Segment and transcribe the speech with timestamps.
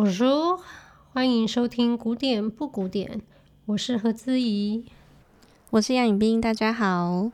[0.00, 0.58] 我说，
[1.12, 3.20] 欢迎收听古典不古典，
[3.66, 4.86] 我是何姿怡，
[5.68, 7.30] 我是杨颖冰，大家好，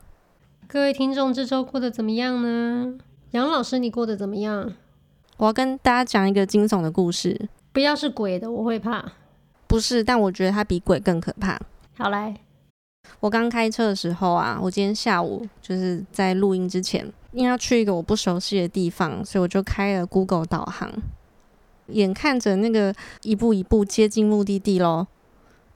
[0.66, 2.98] 各位听众，这周过得怎么样呢？
[3.30, 4.72] 杨老师，你过得怎么样？
[5.36, 9.12] 我要跟大家讲一个惊悚的故事，不要是鬼的，我会怕。
[9.68, 11.56] 不是，但我觉得它比鬼更可怕。
[11.96, 12.34] 好来，
[13.20, 20.90] 我刚开车的时候啊，我今天下午就是在录音之前，因为要去一个我不熟悉的地方，所以我就开了 Google 导航，
[21.88, 25.06] 眼看着那个一步一步接近目的地喽，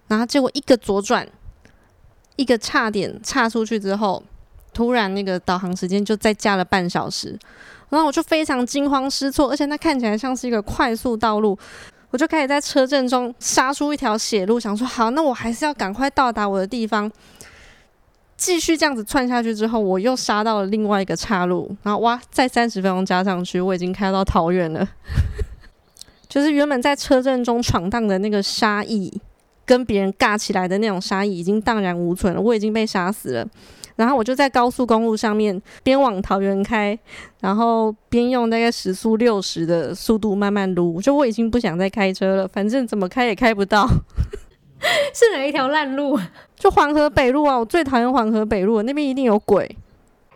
[0.08, 1.26] 然后结果一个左转，
[2.36, 4.22] 一个差点岔出去之后，
[4.72, 7.38] 突然那个导航时间就再加了半小时，
[7.88, 11.58] 然后我就非常惊慌失措，而且它看起来像是一个快速道路。
[12.12, 17.08] 我就开始在车阵中杀出一条血路，想说好，那我还是要赶快到达我的地方。
[18.36, 24.88] 继续这样子窜下去之后，我又杀到了另外一个岔路，然后哇，再三十分钟加上去，我已经开到桃园了。
[26.30, 29.12] 就是原本在车阵中闯荡的那个杀意，
[29.66, 33.46] 跟别人尬起来的那种杀意已经荡然无存了，我已经被杀死了。
[33.96, 36.96] 然后我就在高速公路上面边往桃园开，
[37.40, 43.86] 然后边用大概时速六十的速度慢慢撸，就我已经不想再开车了，反正怎么开也开不到。
[45.12, 46.18] 是哪一条烂路？
[46.56, 47.58] 就黄河北路啊！
[47.58, 49.76] 我最讨厌黄河北路，那边一定有鬼。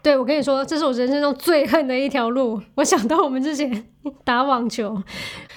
[0.05, 2.61] 对，我跟你说，这是我人生中最恨的一条路。
[2.77, 3.87] 我想到我们之前
[4.23, 5.03] 打网球。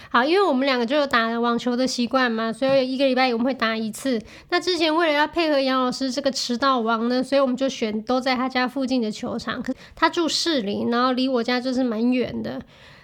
[0.09, 4.21] 好，因为我们两个就有打网球的习惯嘛，所以一个礼拜我们会打一次。
[4.49, 9.61] 那之前为了要配合杨老师这个迟到王呢，所以我们就选都在他家附近的球场。
[9.61, 12.61] 可他住市里，然后离我家就是蛮远的，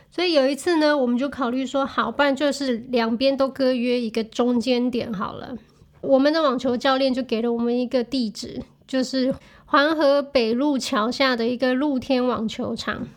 [0.09, 5.57] 所以有一次呢，我们就考虑说，好，不然就是两边都各约一个中间点好了。
[5.99, 9.35] 我们的网球教练就给了我们一个地址，就是
[9.73, 13.07] 黄河北路桥下的一个露天网球场。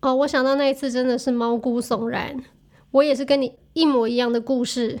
[0.00, 2.36] 哦，我想到那一次真的是毛骨悚然。
[2.92, 5.00] 我也是跟你一模一样的故事，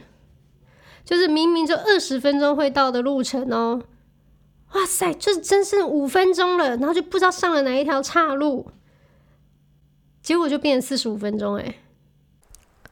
[1.04, 3.80] 就是明明就二十分钟会到的路程哦，
[4.72, 8.66] 哇塞，这真是五分钟了，然后就不知道上了哪一条岔路，
[10.20, 11.76] 结果就变成四十五分钟哎，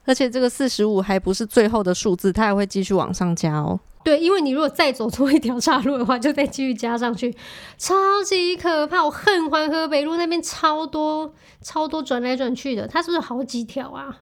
[0.05, 3.81] 而且这个四十五还不是最后的数字，它还会继续往上加哦。
[4.03, 7.35] 对，因为你如果再走错一条岔路的话，就再继续加上去，
[7.77, 7.95] 超
[8.25, 9.05] 级可怕。
[9.05, 14.17] 我恨环河北路那边超多超多转来转去的，它是不是好几条啊？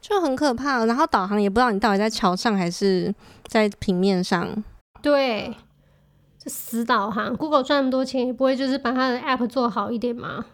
[0.00, 3.14] 就很可怕，然后导航也不知道你到底在桥上还是
[3.46, 4.64] 在平面上。
[5.00, 5.54] 对，
[6.42, 10.46] 这死导航，Google 赚那么多钱也不会就是把它的 App 做好一点吗？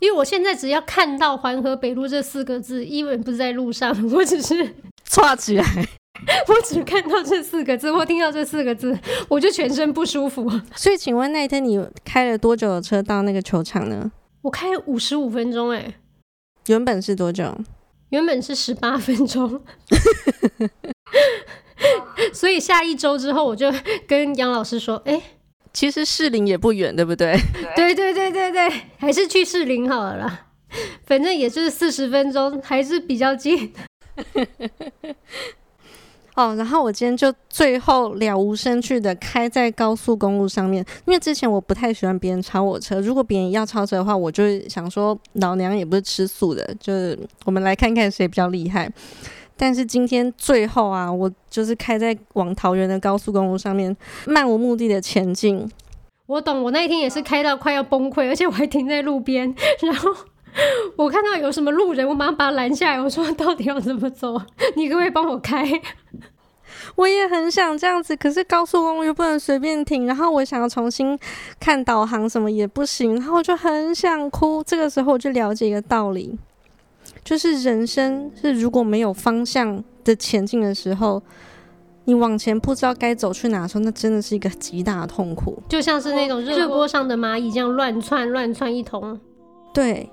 [0.00, 5.64] 因为我现在只要看到环河北路这四个字，因为不是在路上，我只是抓起来，
[6.48, 10.48] 我只看到这四个字，我听到这四个字，我就全身不舒服。
[10.74, 14.10] 所以，请问那一天你开了多久的车到那个球场呢？
[14.42, 15.94] 我开了五十五分钟，哎，
[16.66, 17.56] 原本是多久？
[18.10, 19.62] 原本是十八分钟，
[22.32, 23.72] 所以下一周之后，我就
[24.06, 25.22] 跟杨老师说：“哎、欸，
[25.72, 27.34] 其实士林也不远，对不对？”
[27.74, 30.46] 对对对对对，还是去士林好了啦，
[31.06, 33.72] 反正也是四十分钟，还是比较近。
[36.34, 48.90] 哦，然后我今天就最后了无生趣的开在高速公路上面，因为之前我不太喜欢别人超我车，如果别人要超车的话，我就想说老娘也不是吃素的，就是我们来看看谁比较厉害。
[49.56, 53.94] 但是今天最后啊，我就是开在往桃园的高速公路上面，
[54.26, 55.70] 漫无目的的前进。
[56.26, 60.10] 我懂，我那一天也是开到快要崩溃，而且我还停在路边，然后
[60.96, 64.40] 我看到有什么路人，我马上把他拦下来，我说到底要怎么走？
[64.76, 65.66] 你可不可以帮我开？
[66.96, 71.18] 我也很想这样子，可是高速公路又不能随便停，然后我想要重新
[71.58, 74.62] 看导航什么也不行，然后我就很想哭。
[74.64, 76.38] 这个时候我就了解一个道理，
[77.24, 81.22] 就是人生是如果没有方向的前进的时候，
[82.04, 89.18] 你往前不知道该走去哪的时候，那真的是一个极大的痛苦，就像是那种热锅上的蚂蚁这样乱窜乱窜一通。
[89.72, 90.10] 对。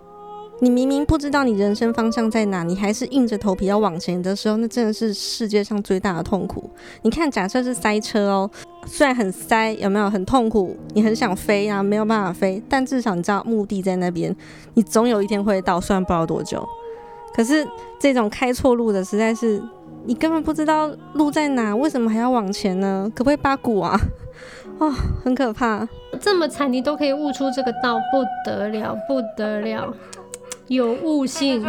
[0.62, 6.70] 你明明不知道你人生方向在哪，你还是硬着头皮要往前的时候，那真的是世界上最大的痛苦。
[7.02, 8.50] 你看，假设是塞车哦，
[8.86, 10.76] 虽然很塞，有没有很痛苦？
[10.94, 14.36] 你很想飞啊，没有办法飞，但至少你知道目的在那边，
[14.74, 16.68] 你总有一天会到，虽然不知道多久。
[17.34, 17.66] 可是
[17.98, 19.62] 这种开错路的，实在是
[20.04, 23.10] 你根本不知道路在哪，为什么还要往前呢？
[23.16, 23.98] 可不可以八股啊？
[24.80, 24.92] 哦，
[25.24, 25.88] 很可怕，
[26.20, 29.94] 这么惨你都可以悟出这个道，不得了，不得了。
[30.70, 31.64] 有悟性，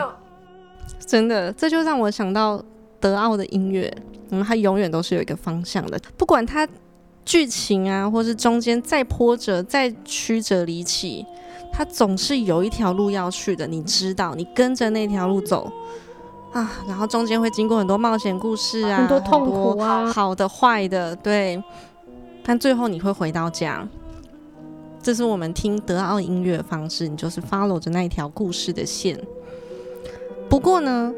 [1.05, 2.63] 真的，这就让我想到
[3.01, 3.93] 德奥的音乐，
[4.31, 6.67] 嗯，它永远都是有一个方向的，不管它
[7.25, 11.27] 剧情啊，或是中间再波折、再曲折离奇，
[11.73, 13.67] 它总是有一条路要去的。
[13.67, 15.71] 你知道，你跟着那条路走，
[16.53, 21.63] 啊，然后中间会经过很多冒险故事啊，很多痛苦啊，好的坏的，对。
[22.43, 23.87] 但最后你会回到家，
[25.03, 29.19] 这是我们听德奥音乐的方式，你就是 follow 着那一条故事的线。
[30.49, 31.13] 不过呢，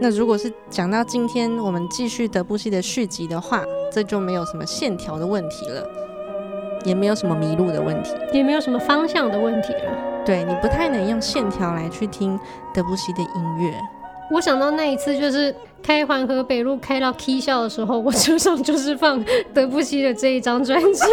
[0.00, 5.88] 那如果是讲到今天我们继续德布西的续集的话，这就没有什么线条的问题了，
[6.84, 10.24] 也没有什么迷路的问题，也没有什么方向的问题了。
[10.26, 12.38] 对，你不太能用线条来去听
[12.74, 13.74] 德布西的音乐。
[14.30, 19.22] 我想到那一次，就是开环河北路开到 K 校的时候，我车上就是放
[19.52, 21.04] 德布西的这一张专辑，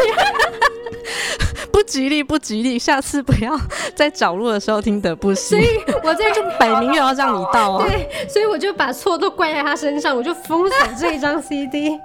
[1.72, 3.60] 不吉利，不吉利，下次不要
[3.96, 5.56] 在找路的时候听德布西。
[5.56, 5.68] 所以
[6.04, 7.88] 我在就 摆明又要让你到啊。
[7.88, 12.00] 对，所以我就把错都怪在他身上，我就封锁这一张 CD，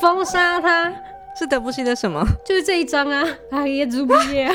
[0.00, 0.92] 封杀他。
[1.36, 2.24] 是德布西的什么？
[2.44, 4.48] 就是这一张啊，阿耶祖比耶，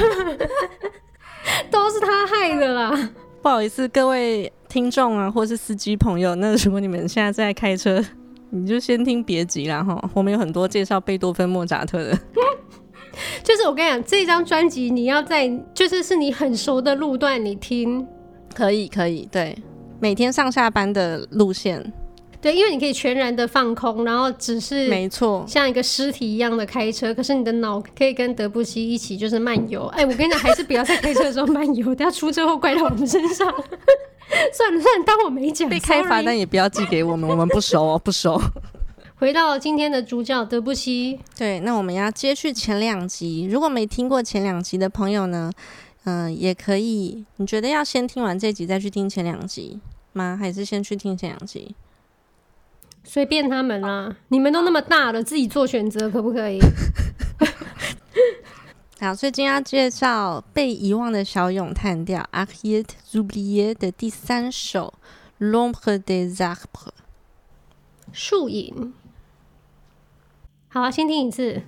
[1.69, 3.09] 都是他害的啦。
[3.41, 4.51] 不好意思，各位。
[4.69, 8.01] 听众啊，或是司机朋友，那如果你们现在在开车，
[8.51, 10.09] 你就先听别急啦哈。
[10.13, 12.17] 我们有很多介绍贝多芬、莫扎特的。
[13.43, 18.07] 就是我跟你讲，这张专辑你要在，就是是你很熟的路段，你听
[18.53, 19.57] 可以，可以，对，
[19.99, 21.91] 每天上下班的路线。
[22.41, 27.13] 对，因为你可以全然的放空，然后只是没错，像一个尸体一样的开车。
[27.13, 29.85] 可是你的脑可以跟德布西一起就是漫游。
[29.87, 33.47] 哎，我跟你讲，还是不要在开车的时候漫游， 等下出车祸怪到我们身上。
[34.53, 35.67] 算了算了，当我没讲。
[35.67, 38.39] 被开罚单也不要寄给我们，我们不熟哦，不熟。
[39.17, 43.49] 回到今天的主角德布西，对，那我们要接续前两集。
[43.51, 45.51] 如果没听过前两集的朋友呢，
[46.05, 47.25] 嗯、呃，也可以。
[47.35, 49.77] 你觉得要先听完这集再去听前两集
[50.13, 50.37] 吗？
[50.39, 51.75] 还是先去听前两集？
[53.11, 56.59] 随便他们啦，你们都那么大了，自己做选择可不可以？
[59.01, 64.93] 好，所以今天要介绍被遗忘的小咏叹调 Ariette oubliées 的第三首
[65.39, 66.91] L'ombre des arbres
[68.13, 68.93] 树影。
[70.67, 71.63] 好啊，先听一次。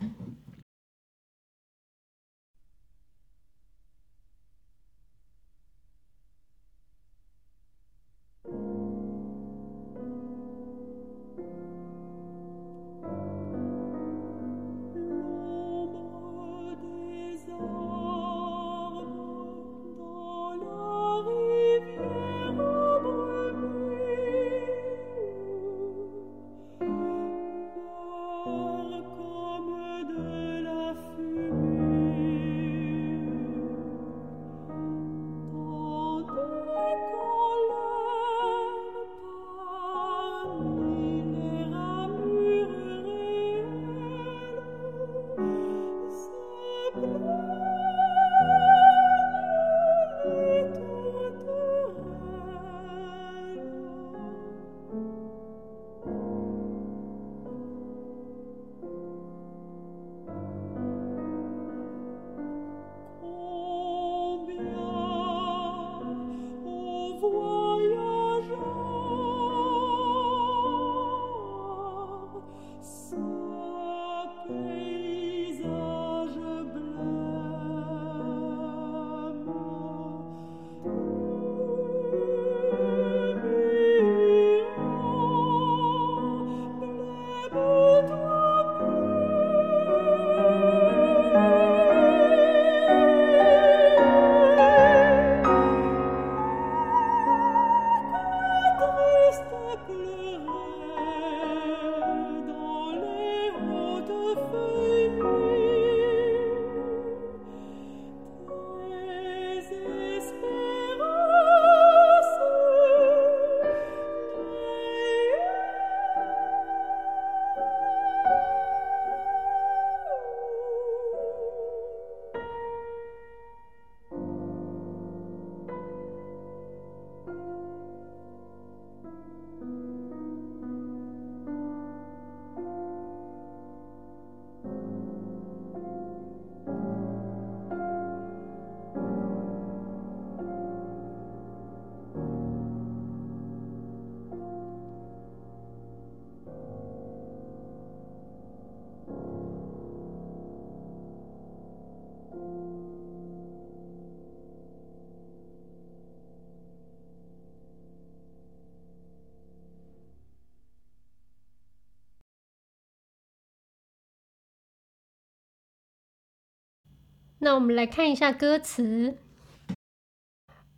[167.41, 169.19] 那我们来看一下歌词：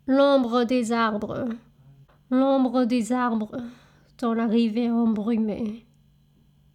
[0.05, 1.57] L'ombre des arbres,
[2.29, 3.69] l'ombre des arbres。
[4.21, 5.85] dans la rivière embrumée,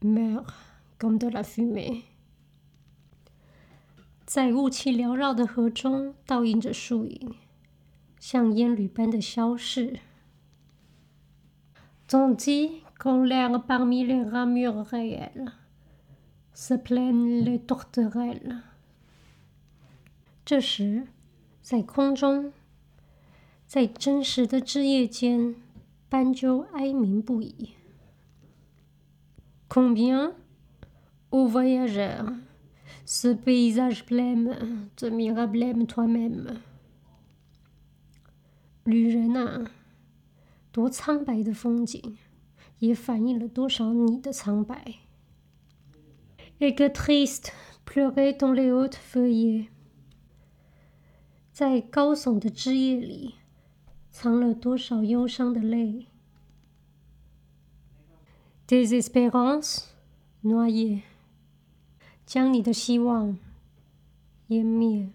[0.01, 0.55] meurt
[0.99, 2.05] comme de la fumée。
[4.25, 7.35] 在雾气缭绕的河中倒映着树影，
[8.19, 9.99] 像烟缕般的消逝。
[12.09, 15.53] Tandis qu'en l'air parmi les ramures réelles
[16.55, 18.63] se plaignent les tourterelles。
[20.50, 21.06] 这时，
[21.62, 22.52] 在空中，
[23.68, 25.54] 在真实的枝叶间，
[26.10, 27.76] 斑鸠哀鸣不已。
[29.70, 30.34] Combien
[31.30, 32.40] ô voyageur
[33.06, 36.58] ce paysage blême te mira blême toi-même。
[38.86, 39.70] 旅人啊，
[40.72, 42.18] 多苍白的风景，
[42.80, 44.96] 也反映了多少你的苍白。
[46.60, 47.52] Et que triste
[47.86, 49.68] pleurer dans les hautes feuillées。
[51.60, 53.36] 在高耸的枝叶里，
[54.10, 56.06] 藏了多少忧伤的泪
[58.66, 59.82] ？Désespérance
[60.42, 61.02] noyée，
[62.26, 63.38] 将你的希望
[64.48, 65.10] 湮灭。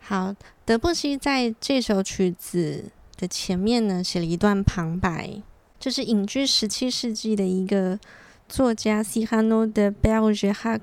[0.00, 5.40] 好，德布西在这首曲子的前面呢，写了一段旁白，
[5.78, 8.00] 这是隐居十七世纪的一个
[8.48, 10.80] 作家 Cyrano de Bergerac。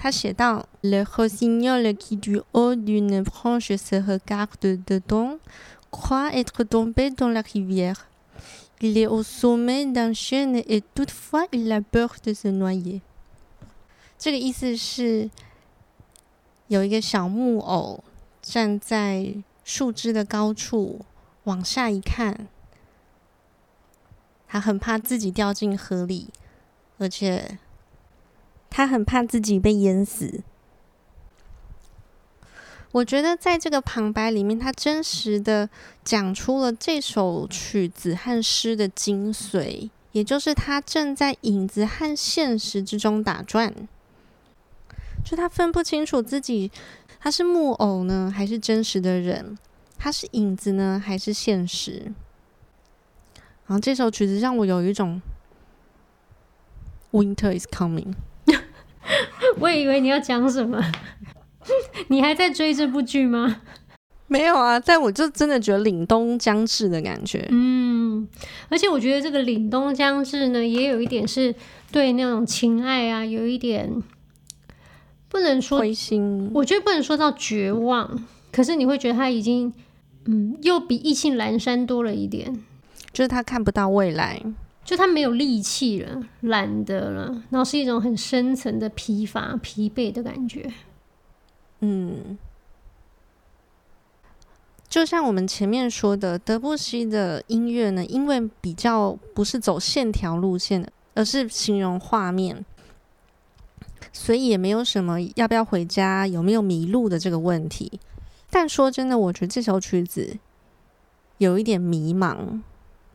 [0.00, 5.38] 他写道：Le rossignol qui du haut d'une branche se regarde dedans
[5.90, 8.06] croit être tombé dans la rivière.
[8.80, 13.00] Il est au sommet d'un chêne et toutefois il a peur de se noyer。
[14.18, 15.30] 这个意思是，
[16.68, 18.04] 有一个小木偶
[18.42, 21.06] 站在树枝的高处，
[21.44, 22.48] 往下一看，
[24.46, 26.28] 他很怕自己掉进河里，
[26.98, 27.58] 而且。
[28.71, 30.41] 他很怕自己被淹死。
[32.93, 35.69] 我觉得在这个旁白里面，他真实的
[36.03, 43.73] 讲出了这首曲子和诗的精髓，也就是他正在影子和现实之中打转，
[45.23, 46.69] 就他分不清楚自己
[47.19, 49.57] 他是木偶呢，还是真实的人，
[49.97, 52.11] 他是影子呢，还是现实。
[53.67, 55.21] 然后这首曲子让我有一种
[57.11, 58.15] Winter is coming。
[59.59, 60.81] 我以为你要讲什么？
[62.09, 63.61] 你还在追这部剧吗？
[64.27, 67.45] 没有啊，但我就真的觉得凛冬将至的感觉。
[67.51, 68.27] 嗯，
[68.69, 71.53] 而且我觉得这个凛冬将至呢，也有一点是
[71.91, 74.01] 对那种情爱啊，有一点
[75.27, 76.49] 不能说灰心。
[76.53, 79.73] 我觉得不能说到绝望，可是你会觉得他已经，
[80.25, 82.63] 嗯，又比意兴阑珊多了一点，
[83.11, 84.41] 就是他看不到未来。
[84.91, 90.69] 就他没有力气了，懒得了，然后是一种很深层的疲乏、疲惫的感觉。
[91.79, 92.37] 嗯，
[94.89, 102.65] 就像我们前面说的，德布西的音乐呢，因为比较不是走线条路线的，而是形容画面，
[104.11, 107.97] 所以也没有什么要不要回家、有没有迷路的这个问题。
[108.49, 110.37] 但说真的，我觉得这首曲子
[111.37, 112.59] 有一点迷茫，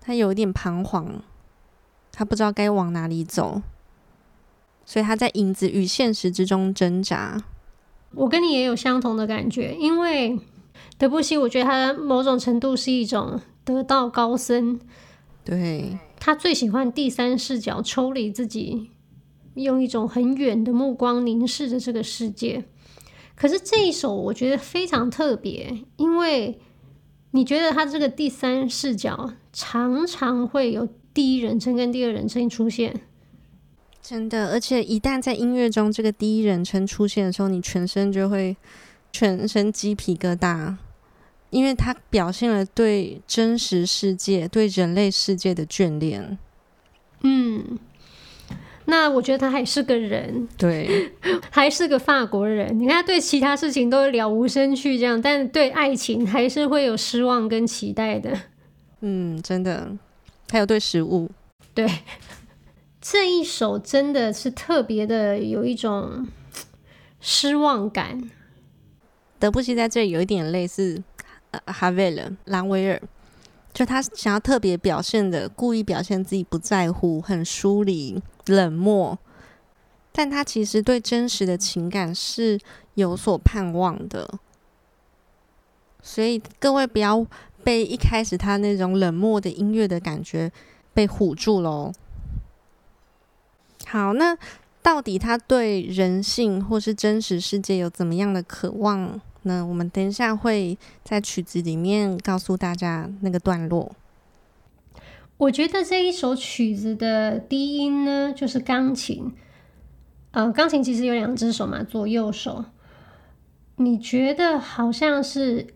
[0.01, 1.21] 它有一点彷徨。
[2.19, 3.61] 他不知道该往哪里走，
[4.87, 7.45] 所以他在影子与现实之中挣扎。
[8.15, 10.39] 我跟你也有相同的感觉，因为
[10.97, 14.81] 德布西，我觉得他某种程度是一种得道高僧。
[15.45, 18.91] 对，他最喜欢第三视角抽离自己，
[19.53, 22.65] 用一种很远的目光凝视着这个世界。
[23.35, 26.59] 可是这一首我觉得非常特别，因为
[27.33, 30.89] 你觉得他这个第三视角常常会有。
[31.17, 33.01] 第一人称跟第二人称出现，
[34.03, 38.55] 真的，而且一旦在音乐中这个第一人称出现的时候，你全身就会
[39.11, 40.77] 全身鸡皮疙瘩，
[41.49, 46.37] 因为它表现了对真实世界、对人类世界的眷恋。
[47.23, 47.79] 嗯，
[48.85, 51.11] 那我觉得他还是个人，对，
[51.51, 52.79] 还是个法国人。
[52.79, 58.39] 你看，他对其他事情都了无生趣，这样，但对爱情还是会有失望跟期待的。
[59.01, 59.97] 嗯，真的。
[60.49, 61.31] 还有对食物，
[61.75, 61.91] 对
[63.01, 66.27] 这一首真的是特别的有一种
[67.21, 68.31] 失望感。
[69.39, 71.03] 德布西在这里有一点类似
[71.67, 73.03] 哈维尔、兰维尔，
[73.73, 79.19] 就他想要特别表现的，故意表现自己不在乎、很疏离、冷漠，
[80.13, 82.59] 但他其实对真实的情感是
[82.95, 84.39] 有所盼望的。
[86.01, 87.27] 所以各位不要。
[87.67, 90.53] 被一开始他那种冷漠的音乐的感觉
[90.95, 91.93] 被唬住喽。
[93.87, 94.39] 好，那
[94.81, 99.67] 到底他对人性或是真实世界有怎么样的渴望呢？
[99.67, 103.97] 我们等一下会在曲子里面告诉大家那个段落。
[105.37, 109.35] 我觉得这一首曲子的低音呢，就是钢琴。
[110.31, 112.65] 呃，钢琴其实有两只手嘛，左右手。
[113.75, 115.75] 你觉得好像是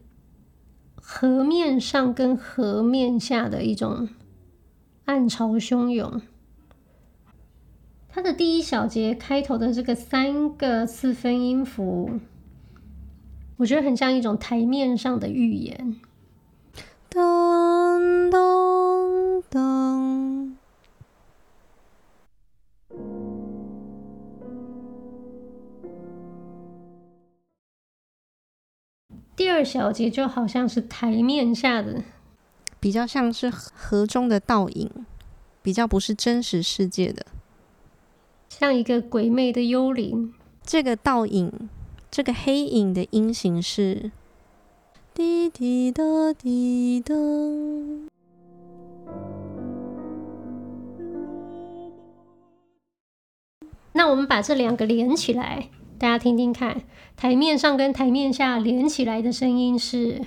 [1.13, 4.09] 河面上跟河面下的一种
[5.07, 6.23] 暗潮汹涌。
[8.09, 12.21] 它的第一小节开头的这个三个四分音符，
[13.57, 15.97] 我觉得很像一种台面上的预言。
[17.11, 20.20] 咚咚咚。
[29.41, 32.03] 第二小节就好像是台面下的，
[32.79, 34.91] 比较像是河中的倒影，
[35.63, 37.25] 比较不是真实世界的，
[38.51, 40.35] 像一个鬼魅的幽灵。
[40.63, 41.71] 这个倒影，
[42.11, 44.11] 这个黑影的音型是。
[45.15, 46.03] 滴滴答
[46.35, 47.15] 滴答。
[53.93, 56.81] 那我们把这两个连起来，大家听听看，
[57.15, 60.23] 台面上跟台面下连起来的声音是。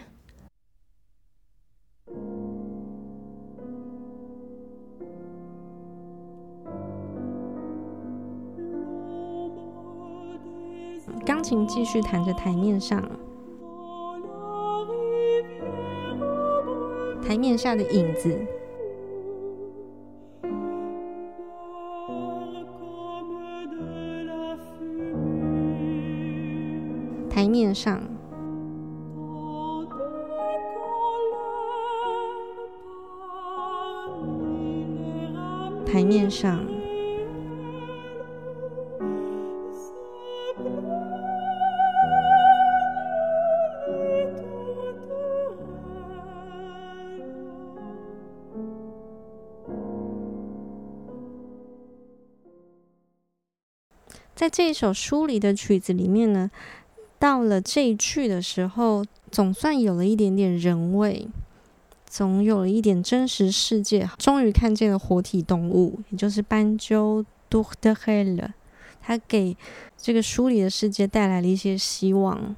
[11.25, 13.01] 钢琴继续弹着台面上。
[17.25, 18.39] 台面下的影子，
[27.33, 27.99] 台面上，
[35.83, 36.63] 台面上。
[54.35, 56.51] 在这一首疏离的曲子里面呢，
[57.23, 61.29] 到了这一句的时候，总算有了一点点人味，
[62.05, 68.53] 总有了一点真实世界，终于看见了活体动物，也就是斑鸠杜德黑了，
[69.01, 69.55] 它给
[69.97, 72.57] 这个书里的世界带来了一些希望。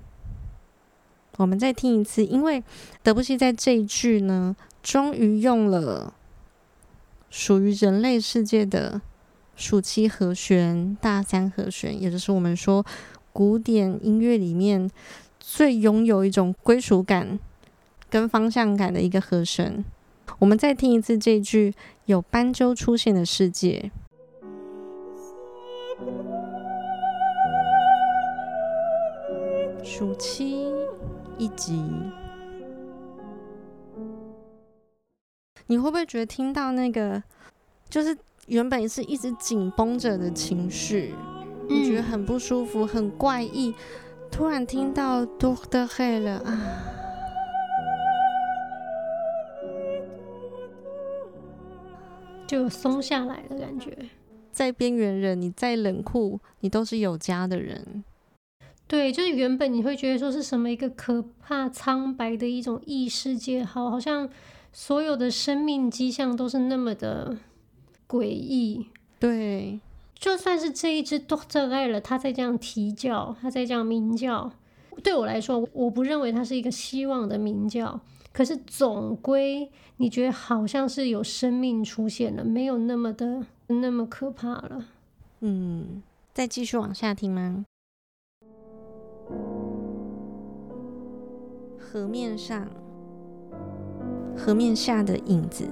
[1.38, 2.64] 我们再听一次，因为
[3.04, 6.16] 德布西在这一句呢，终于用了
[7.30, 9.00] 属于人类世界的。
[9.58, 12.86] 属七和弦、大三和弦，也就是我们说
[13.36, 14.90] 古典音乐里面
[15.42, 17.38] 最拥有一种归属感
[18.10, 19.84] 跟方向感的一个和声。
[20.40, 21.74] 我们再听一次这句
[22.06, 23.92] 有斑鸠出现的世界，
[29.84, 30.72] 暑期
[31.38, 31.84] 一集，
[35.68, 37.22] 你会不会觉得听到那个
[37.90, 38.18] 就是？
[38.48, 41.16] 原本是一直紧绷着的情绪，
[41.68, 43.74] 你觉得很不舒服、很怪异，
[44.32, 46.84] 突然听到多的黑了啊，
[52.48, 53.98] 就松下来的感觉。
[54.52, 58.04] 再边缘人，你再冷酷，你都是有家的人。
[58.88, 64.30] 对，就是原本你会觉得说是什么一个可怕苍白的一种异世界，好，好像
[64.72, 67.38] 所有的生命迹象都是那么的。
[68.08, 68.86] 诡异，
[69.20, 69.80] 对，
[70.18, 74.52] 就算是这一只多特爱了，他在这样啼叫，他在这样鸣叫，
[75.04, 78.00] 对我来说，我不认为它是一个希望的鸣叫。
[78.32, 84.86] 可是总归，你觉得好像是有生命出现了，没有那么的那么可怕了。
[85.42, 86.02] 嗯，
[86.34, 87.66] 再继续往下听吗？
[91.80, 92.68] 河面上，
[94.36, 95.70] 河面下的影子。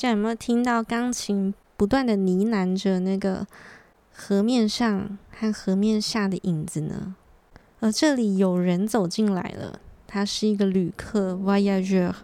[0.00, 3.46] 家有没有听到钢琴不断的呢喃着那个
[4.10, 7.14] 河面上和河面下的影子呢？
[7.80, 12.14] 而这里有人走进来了，他是一个旅客 voyageur，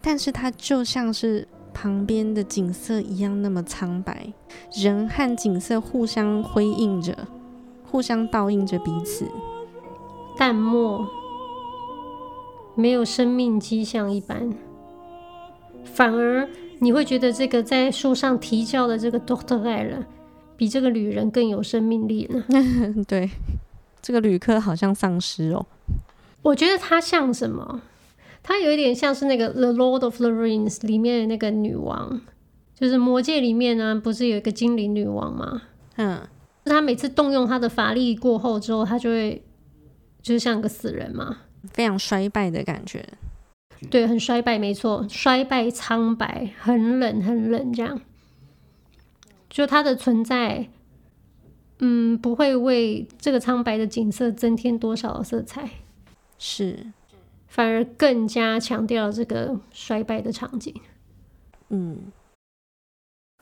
[0.00, 4.32] 但是他就像是旁边的景色一样那么苍白，
[4.72, 7.28] 人和景色互相辉映着，
[7.88, 9.28] 互相倒映着彼此，
[10.36, 11.06] 淡漠。
[12.74, 14.52] 没有生命迹象一般，
[15.94, 16.48] 反而
[16.80, 20.04] 你会觉得这个在树上啼叫的这个 Tourterelle
[20.56, 22.44] 比这个旅人更有生命力呢。
[23.06, 23.30] 对，
[24.02, 25.64] 这个旅客好像丧尸哦。
[26.42, 27.80] 我觉得他像什么？
[28.42, 32.20] 他有一点像是那个《The Lord of the Rings》里面的那个女王，
[32.78, 35.62] 就是魔戒里面呢，不是有一个精灵女王吗？
[35.96, 36.20] 嗯，
[36.64, 39.42] 他每次动用他的法力过后之后，他就会
[40.20, 41.38] 就是像个死人嘛，
[41.72, 43.02] 非常衰败的感觉。
[43.90, 48.00] 对，很衰败，没错，衰败苍白，很冷，很冷，这样。
[49.50, 50.68] 就它的存在，
[51.78, 55.70] 嗯，不会为这个苍白的景色增添多少色彩。
[56.38, 56.92] 是。
[57.46, 60.74] 反而更加强调这个衰败的场景。
[61.68, 62.10] 嗯，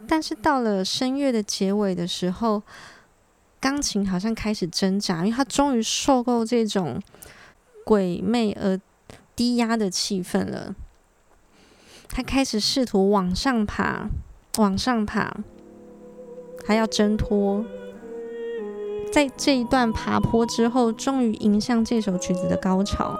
[0.06, 2.62] 但是到了声乐的结尾的时候，
[3.58, 7.00] 钢琴好像开始挣扎，因为它终于受够这种
[7.86, 8.78] 鬼魅而
[9.34, 10.74] 低压的气氛了。
[12.08, 14.10] 他开始试图往上爬，
[14.58, 15.38] 往上爬，
[16.66, 17.64] 还要挣脱。
[19.12, 23.18] 在这一段爬坡之后，终于迎向这首曲子的高潮。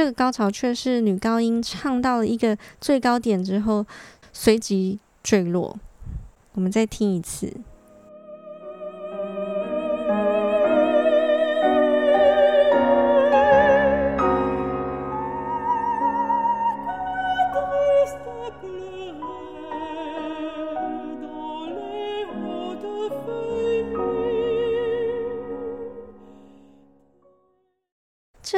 [0.00, 3.84] 这个高潮却是女高音唱到了一个最高点之后，
[4.32, 5.78] 随即坠落。
[6.54, 7.52] 我们再听一次。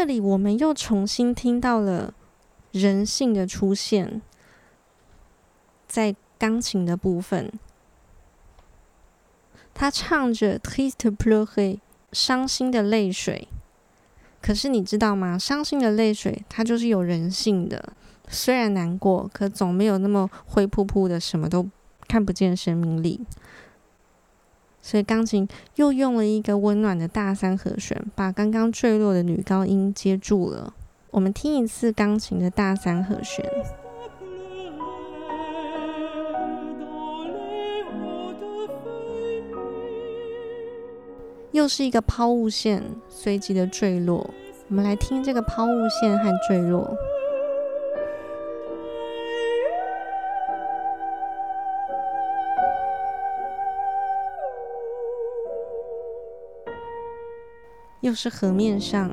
[0.02, 2.12] 这里我们又重新听到了
[2.72, 4.20] 人性的出现，
[5.86, 7.52] 在钢琴的部分，
[9.72, 11.78] 他唱着 triste pleurer
[12.10, 13.46] 伤心的泪水。
[14.40, 15.38] 可是你知道吗？
[15.38, 17.92] 伤心的泪水它就是有人性的，
[18.26, 21.70] 虽然难过，可总没有那么灰扑扑的，什么都
[22.08, 23.20] 看不见生命力。
[24.84, 30.74] 所以钢琴又用了一个温暖的大三和弦，把刚刚坠落的女高音接住了。
[31.12, 33.48] 我们听一次钢琴的大三和弦，
[41.52, 44.28] 又是一个抛物线随即的坠落。
[44.68, 46.96] 我们来听这个抛物线和坠落。
[58.02, 59.10] 又是河面上，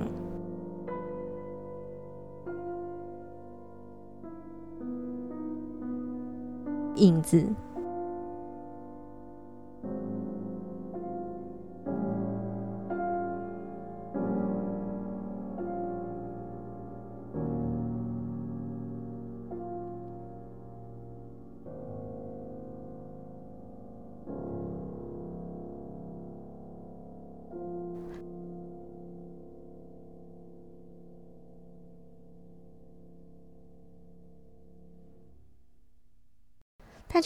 [6.95, 7.47] 影子。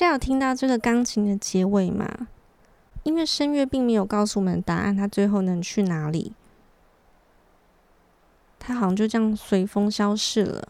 [0.03, 2.27] 家有听到这个钢琴的结尾吗？
[3.03, 6.33] 因为声乐并没有告诉我们答案，它最后能去哪里？
[8.59, 10.69] 它好像就这样随风消逝了。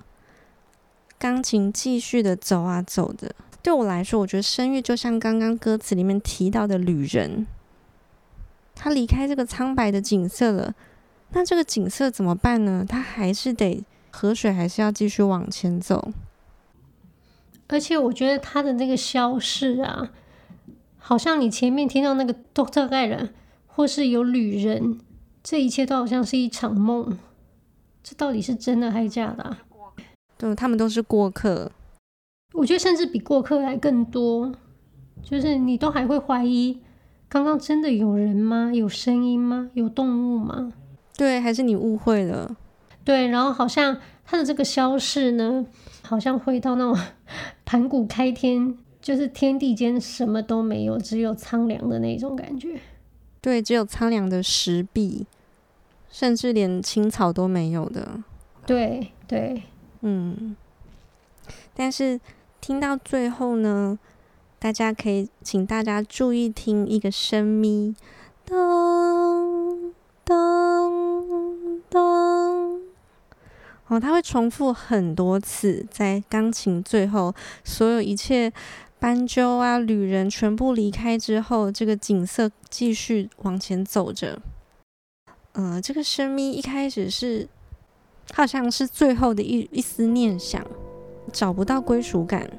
[1.19, 3.35] 钢琴继续的走啊走的。
[3.61, 7.47] 对我来说，我觉得声乐就像刚刚歌词里面提到的旅人，
[8.75, 10.73] 他离开这个苍白的景色了。
[11.29, 12.85] 那这个景色怎么办呢？
[12.87, 16.11] 他还是得河水还是要继续往前走。
[17.67, 20.11] 而且我觉得他的那个消逝啊，
[20.97, 23.33] 好像你前面听到那个 Doctor 盖人，
[23.67, 24.99] 或是有旅人，
[25.41, 27.17] 这一切都好像是一场梦。
[28.03, 29.59] 这到底是真的还是假的啊？
[30.37, 31.71] 对，他们都是过客。
[32.53, 34.53] 我觉得甚至比过客还更多，
[35.23, 36.79] 就是你都还会怀疑，
[37.29, 38.71] 刚刚真的有人吗？
[38.73, 39.71] 有声音吗？
[39.73, 40.73] 有动物吗？
[41.17, 42.55] 对，还是你误会了？
[43.03, 45.65] 对，然后好像他的这个消逝呢，
[46.01, 46.97] 好像回到那种
[47.65, 52.79] 盘古开天，就是天地间什么都没有，只有苍凉的那种感觉。
[53.41, 55.25] 对，只有苍凉的石壁，
[56.09, 58.23] 甚至连青草都没有的。
[58.65, 59.63] 对对，
[60.01, 60.55] 嗯，
[61.73, 62.19] 但是。
[62.65, 63.99] 听到最后呢，
[64.57, 67.93] 大家可以请大家注意听一个声咪，
[68.47, 68.55] 噔
[73.93, 78.51] 哦，它会重复很多次，在钢琴最后，所有一切
[78.97, 84.41] 斑鸠啊、旅人全部离开之后，这个景色继续往前走着。
[85.51, 87.47] 呃，这个声咪一开始是，
[88.33, 90.65] 好像是最后的一一丝念想。
[91.31, 92.49] 找不到归属感。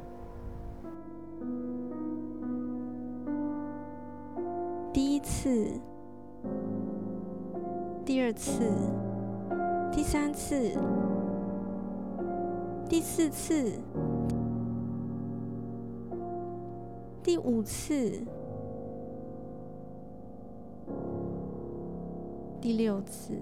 [4.93, 5.69] 第一次，
[8.07, 8.73] 第二次，
[9.93, 10.73] 第三次，
[12.89, 13.73] 第四次，
[17.23, 18.23] 第五次，
[22.61, 23.33] 第六次。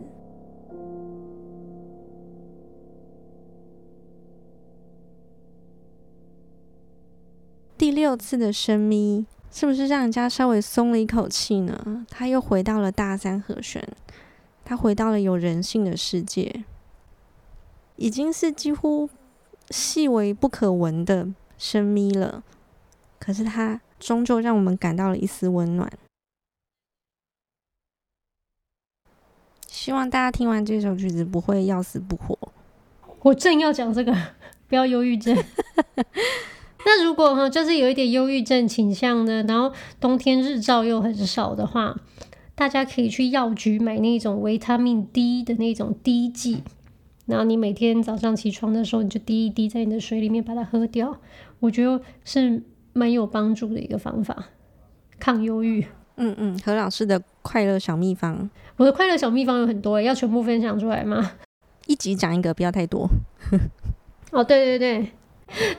[7.76, 12.06] 第六次的声咪，是不是让人家稍微松了一口气呢？
[12.08, 13.86] 他又回到了大三和弦，
[14.64, 16.64] 他回到了有人性的世界，
[17.96, 19.10] 已经是几乎
[19.72, 21.26] 细微不可闻的
[21.58, 22.44] 声咪了。
[23.18, 25.90] 可是它终究让我们感到了一丝温暖。
[29.66, 32.38] 希望大家听完这首曲子不会要死不活。
[33.22, 34.12] 我正要讲这个，
[34.68, 35.36] 不要忧郁症。
[36.84, 41.96] 那如果哈，就是有一点忧郁症倾向的，然后冬天日照又很少的话，
[42.56, 46.64] 大家可以去药局买那种维他命 D 的那种滴剂，
[47.26, 51.18] 然后你每天早上起床的时候，你就滴一滴在你的水里面，把它喝掉。
[51.60, 54.46] 我觉得是蛮有帮助的一个方法，
[55.18, 55.86] 抗忧郁。
[56.16, 61.32] 嗯嗯，何老师的快乐小秘方，我的快乐小秘方有很多，要全部分享出来吗？
[61.86, 63.08] 一集讲一个，不要太多。
[64.30, 65.12] 哦，对对对。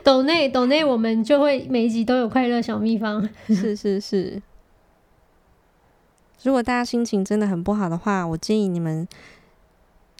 [0.03, 3.27] 抖内抖内，我们就会每一集都有快乐小秘方。
[3.47, 4.41] 是是是。
[6.43, 9.07] 如果大家心情真的很不好的话，我建议你们，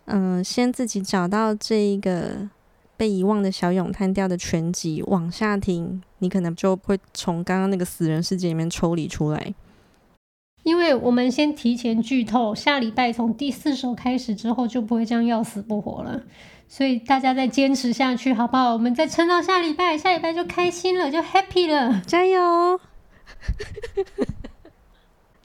[0.05, 2.49] 嗯、呃，先自己找到这一个
[2.97, 9.53] 被遗忘的小咏叹调的全集，往下听，你可能就会从刚刚那个死人世界里面抽离出来。
[10.63, 16.23] 因为我们先提前剧透，下礼拜从第四首开始之后，就不会这样要死不活了。
[16.69, 18.71] 所以大家再坚持下去，好不好？
[18.73, 22.79] 我们再撑到下礼拜，下礼拜就开心了，就 happy 了，加油！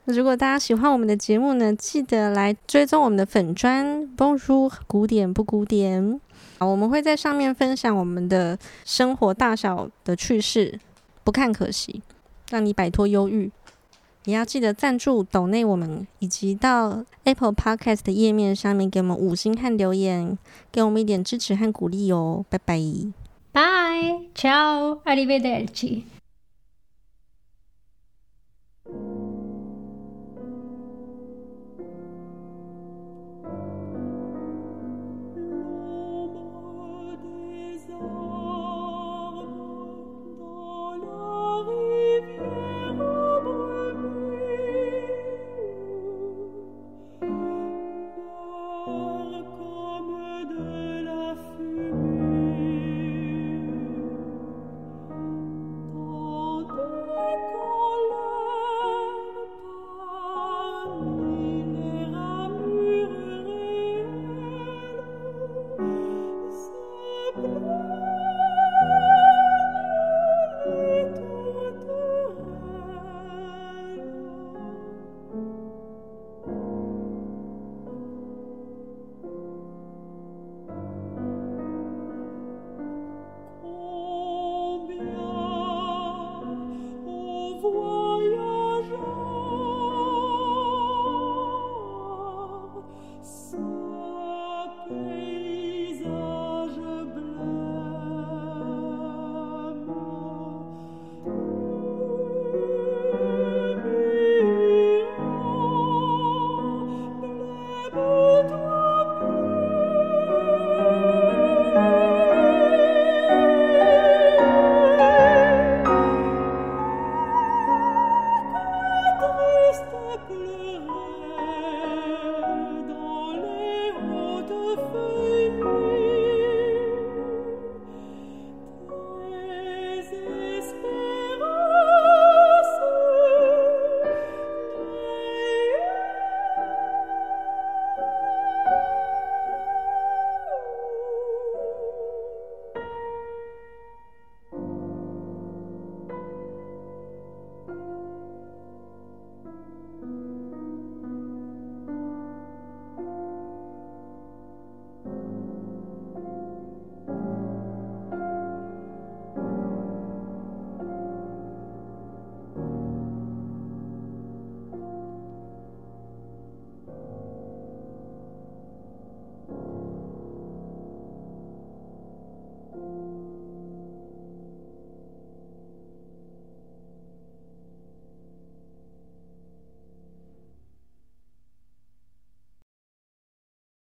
[0.09, 6.19] 如果大家喜欢我们的节目呢，记得来追踪我们的粉砖 Bonjour 古典不古典。
[6.57, 10.79] 好，我们会在上面分享我们的生活大小的趣事，
[11.23, 12.01] 不看可惜，
[12.49, 13.51] 让你摆脱忧郁。
[14.25, 20.37] 也要记得赞助抖内我们，以及到 Apple Podcast 的页面上面给我们五星和留言，
[20.71, 22.43] 给我们一点支持和鼓励哦。
[22.49, 22.81] 拜拜，
[23.51, 23.61] 拜
[24.35, 26.01] ，ciao，arrivederci。